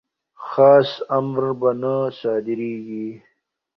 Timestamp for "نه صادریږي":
1.81-3.07